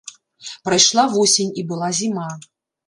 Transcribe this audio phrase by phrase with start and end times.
[0.69, 2.29] Прайшла восень, і была зіма.